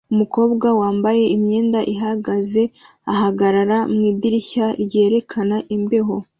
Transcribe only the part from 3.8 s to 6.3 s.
mwidirishya ryerekana imbeho